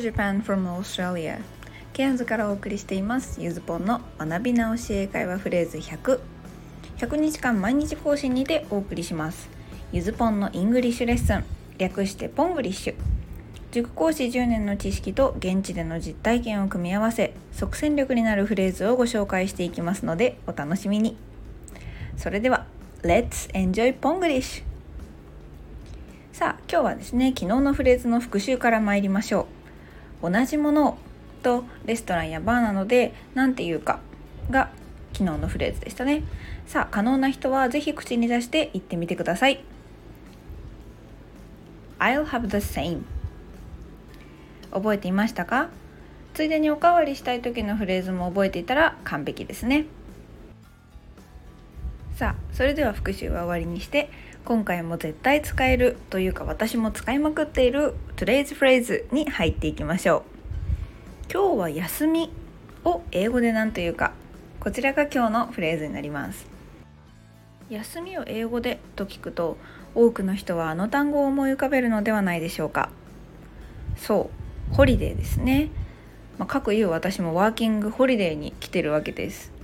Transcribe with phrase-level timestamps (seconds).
[0.00, 1.40] Japan from Australia
[1.92, 3.40] ケアンズからお送りしています。
[3.40, 6.20] ゆずぽんの学び直し英会話フレーズ100
[6.98, 9.48] 100日間毎日更新にてお送りします。
[9.92, 11.44] ゆずぽんの English lesson。
[11.78, 12.94] 略して Ponglish。
[13.72, 21.16] 塾講師10年の知識と現地での実体験を組み合わせ即戦力になるフレーズをご紹介していきますのでお楽しみに。
[22.16, 22.66] それでは
[23.02, 24.62] Let's enjoy Ponglish!
[26.32, 29.59] さあ今日はですね昨日のフレーズの復習から参りましょう。
[30.22, 30.98] 同じもの
[31.42, 34.00] とレストランやバーなので何て言うか
[34.50, 34.70] が
[35.12, 36.22] 昨日のフレーズでしたね。
[36.66, 39.64] さあ可能な人はぜひ口に出して言ってみてください。
[41.98, 43.02] I'll have the same.
[44.70, 45.68] 覚えていましたか？
[46.32, 49.86] ついでにおかわりしたい時のフレーズも覚えていたら完璧ですね。
[52.20, 54.10] さあそれでは復習は終わりにして
[54.44, 60.22] 今回も絶対使えるというか私も使いまくっている Today's Phrase に入っていきましょう。
[61.32, 62.30] 今日は休み
[62.84, 64.12] を英語で何というか
[64.60, 66.46] こちらが今日のフレーズになります。
[67.70, 69.56] 休みを英語でと聞くと
[69.94, 72.90] 多くの人はあの単語を思い浮かべるのではないでしょうか。
[73.96, 74.30] そ
[74.70, 75.70] うホリデーですね、
[76.36, 79.58] まあ、各言う私もワーキングホリデーに来てるわけです。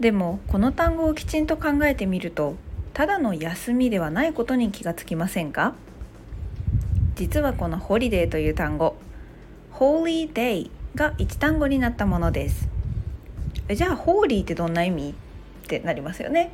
[0.00, 2.54] でもこの単語をきちんと考えてみると
[2.94, 5.74] ただの休みではないことに気がつきませんか？
[7.16, 8.96] 実はこのホリデーという単語
[9.74, 12.68] Holy Day が一単語になったものです。
[13.74, 15.10] じゃあホーリーってどんな意味？
[15.10, 16.50] ってなりますよね。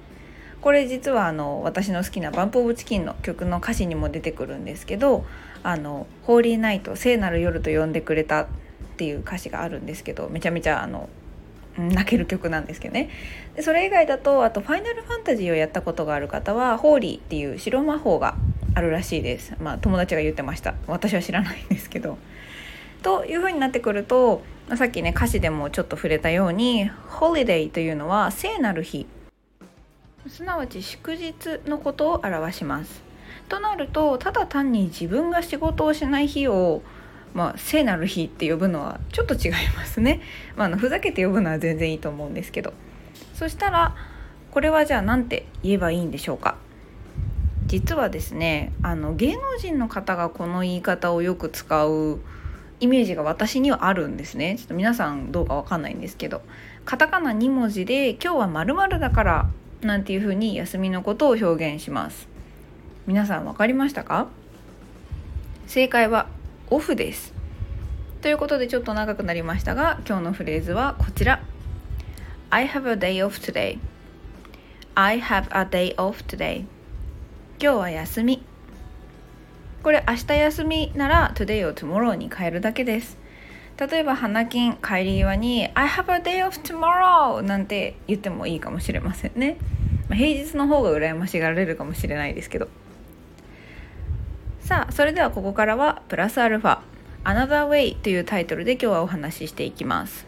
[0.61, 5.27] これ実はあの私の好きなバンプ・オブ・チキンの曲の歌詞にも出てくるんですけど
[5.63, 8.47] 「あのホーリーナイト聖なる夜」と呼んでくれたっ
[8.97, 11.11] ていう歌詞があるんですけどめちゃめちゃあの
[11.79, 13.11] 泣ける曲なんですけどね。
[13.57, 18.37] でそれ以外だとあと「ファイナルファンタジー」をやったことがある方は「ホーリー」っていう白魔法が
[18.75, 19.55] あるらしいです。
[19.61, 20.75] まあ友達が言ってました。
[20.87, 22.19] 私は知らないんですけど。
[23.03, 24.43] というふうになってくると
[24.77, 29.07] さっきね歌詞でもちょっと触れたように「ホリデー」というのは聖なる日。
[30.27, 33.03] すなわち祝日のことを表します。
[33.49, 36.81] となるとただ単に自分が仕事をしない日を
[37.35, 40.21] まあ、聖なる日って呼ぶのはちょっと違いますね、
[40.57, 42.73] まあ、のふざけて呼ぶのは全然いいと思うんですけど。
[43.35, 43.97] そしたら
[44.53, 46.57] これはじゃあ何て言えばいいんでしょうか。
[47.67, 52.21] 実はですねあの芸能人の方がこの言い方をよく使う
[52.79, 54.57] イメージが私にはあるんですね。
[54.57, 56.43] ちょっと皆さんどうかわかんないんですけど。
[56.85, 59.51] カタカナ2文字で「今日はまるだから」
[59.83, 62.29] なんていう風に休みのことを表現します。
[63.07, 64.29] 皆さん分かりましたか？
[65.67, 66.27] 正解は
[66.71, 67.35] オフです。
[68.23, 71.43] ということでちょっと長くなりましたが今日のフレーズはこちら。
[72.49, 73.79] I have a day off today.
[74.95, 76.61] I have a day off today.
[77.61, 78.43] 今日は休み。
[79.83, 83.19] これ明日休みなら today を tomorrow に変えるだけです。
[83.77, 89.59] 例えば花金帰り際に I have a day off tomorrow なんて言ってもいいかもしれませんね、
[90.09, 92.69] まあ、平日の方が羨ましがられるかもしれないですけど。
[94.65, 96.79] さあそれではここからはプラスアルファ
[97.23, 100.25] Another Way というタイトルで今日はお話ししていきます。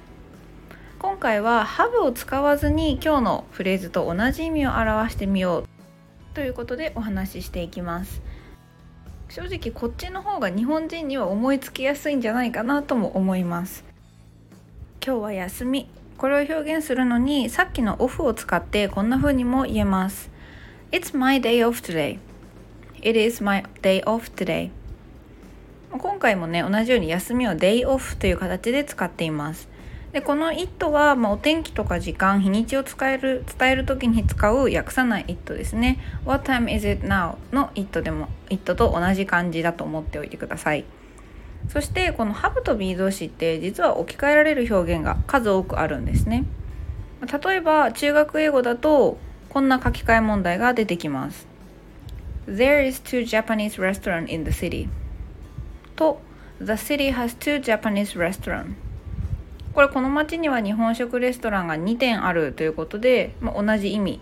[0.99, 5.67] 今回は have を使わずに今日のフレーズと同じ意味を表してみよう
[6.35, 8.21] ということでお話ししていきます。
[9.31, 13.85] 正直こっちの方が日本人には思いつきやすいんじゃないかなとも思います。
[15.03, 20.31] 今日は休みこれを表現するのにさっきのオフを使ってこんな風にも言えます。
[20.93, 22.19] It's my day off today.
[23.07, 24.71] It is my day off today.
[25.93, 29.69] 今回もね同じように休みを day off という形で使っています。
[30.11, 36.01] でこの it は、まあ、お天気とか時間日にちを使える伝える時に使う訳さない it ですね。
[36.25, 37.37] What time is it now?
[37.53, 40.85] の it でも it と同じ感じだと思っておいてください。
[41.69, 46.45] そしてこの have と be 動詞って実は置き換えられる表現が数多くあるんですね。
[47.21, 49.17] 例えば中学英語だと
[49.49, 51.55] こんな書き換え問題が出てきます。
[52.47, 54.89] There is two Japanese restaurant in the city.
[55.97, 56.21] と
[56.61, 58.75] The city has two Japanese restaurant.
[59.75, 64.21] これこの町には日本食レストランが2点あるということで、まあ、同じ意味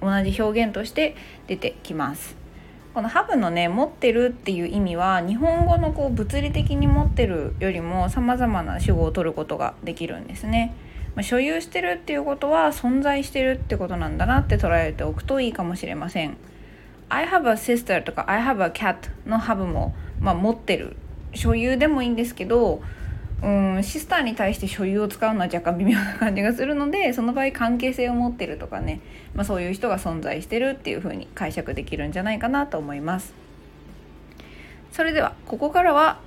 [0.00, 2.36] 同じ表現として出てきます。
[2.94, 10.74] このハブのね持ってるっていう意味は日本語のこう物理的に持ってるよりも様々な主語を取ることができるんですね、
[11.14, 16.38] まあ、所有してるっていうことは存在してるってことなんだなって捉えておくといいかもしれません。
[17.08, 20.96] I have a sister とか I have a cat の have も、まあ、持ってる
[21.34, 22.82] 所有でもいいんですけど
[23.42, 29.00] うんシスターに対して所有を使うのは若干微妙な感じがするのでその場合関係性を持ってるとかね、
[29.34, 33.34] まあ、そういう人が存在してるっていう風に解釈できるんじゃないかなと思います
[34.90, 36.20] それではここからは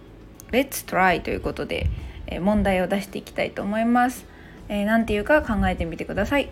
[0.52, 1.88] Let's try ということで、
[2.28, 4.26] え問題を出していきたいと思います。
[4.68, 6.50] えー、ていうか考えてみてください。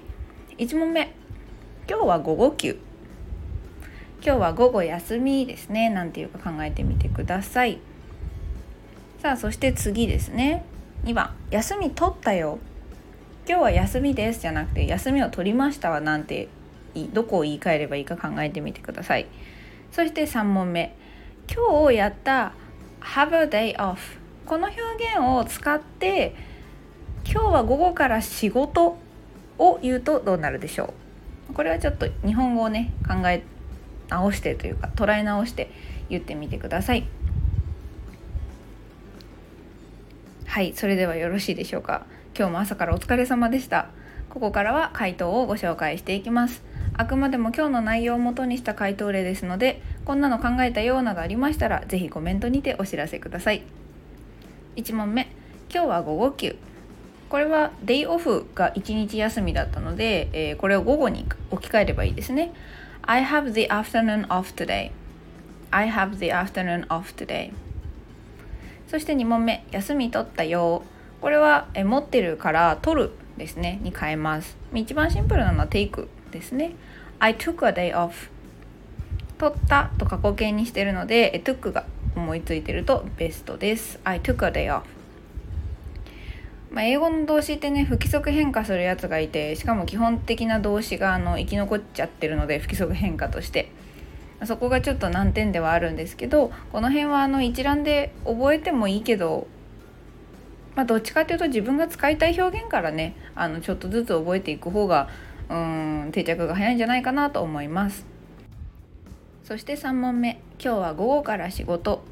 [0.58, 1.14] 1問目
[1.90, 2.78] 今日は午後休
[4.24, 7.80] 今日は午後休みですねなんていうか考えてみてください。
[9.22, 10.66] さあそして次ですね。
[11.04, 12.60] 2番休み取ったよ。
[13.48, 16.50] 今日は休みですじゃなくて休みを取りましたはなんて
[17.14, 19.28] どこを言い換えればいいか考えてみてください。
[19.92, 20.96] そして3問目。
[21.50, 22.54] 今日やった
[23.00, 23.98] have a day off
[24.46, 26.36] この表現を使って
[27.26, 28.98] 今日は午後から仕事
[29.58, 30.94] を言うとどうなるでしょ
[31.50, 31.54] う。
[31.54, 33.44] これはちょっと日本語をね考え
[34.10, 35.72] 直してというか捉え直して
[36.10, 37.08] 言ってみてください。
[40.46, 42.06] はいそれではよろしいでしょうか。
[42.38, 43.90] 今日も朝からお疲れ様でした。
[44.30, 46.64] ここからは回答をご紹介していきます。
[46.94, 53.64] あくまでも今日の内容をもとにした回答例ですのでこんなの考えたようなどありましたら是非コメントにてお知らせください。
[54.78, 55.28] 1問目。
[55.72, 56.56] 今日は午後休。
[57.30, 62.54] これはデイオフが1日休みだったので、えー、これを午後に置き換えればいいですね。
[63.10, 64.92] I have the afternoon off today
[65.72, 67.54] I have the afternoon off today
[68.90, 70.84] そして2問目休み取ったよ
[71.22, 76.76] これはえ持ってるから取るですねに変えます一番シンプルなのは take ですね
[77.20, 78.30] I took a day off
[79.38, 84.97] 取ったと過去形にしてるので took が思いついてるとベストです I took a day off
[86.78, 93.72] まあ、英語の動詞ってね不規則変化するやつがいてしかも基本的な動詞があの生き残っちゃってるので不規則変化として。
[94.46, 99.48] そこがちょっと難点ではあるんですけどこの辺はあの一覧で覚えてもいいけど、
[100.76, 105.10] まあ、どっちかっていうと自分が使いたい表現からねあのちょっとずつ覚えていく方が
[105.50, 108.06] うん定着が早いんじゃないかなと思います。
[109.44, 110.40] そして3問目。
[110.64, 112.04] 今日は午後から仕事。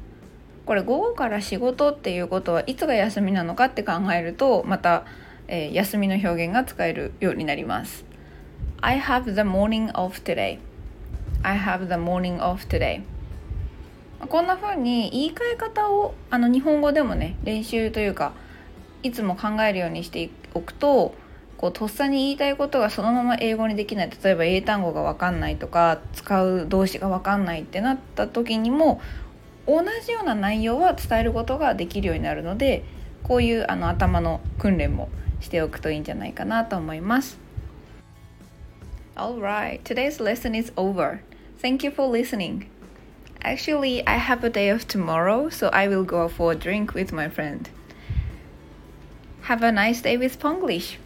[0.66, 5.04] これ午後から仕事っていうことはいつが休みなのかって考えるとまた、
[5.46, 8.04] えー、休みの表現が使えるようになります。
[8.80, 10.58] I have the morning off today.
[11.42, 13.02] I have the morning off today.
[14.28, 18.32] こんな風に言い換え方をあの日本語でもね練習というか
[19.04, 21.14] いつも考えるようにしておくと
[21.58, 24.10] こうとっさに言いたいことがそのまま英語にできない。
[24.22, 29.00] 例えば英単語が分かんないとか使う動詞が分かんないってなった時にも
[29.66, 32.84] 同じような内容は伝えることができるようになるので
[33.22, 35.08] こういうあの頭の訓練も
[35.40, 37.38] しておくといいんじゃないかなと思います。
[39.16, 41.20] Alright, today's lesson is over.
[41.60, 42.66] Thank you for listening.
[43.40, 47.14] Actually, I have a day off tomorrow, so I will go for a drink with
[47.14, 47.68] my friend.
[49.42, 50.96] Have a nice day with Ponglish.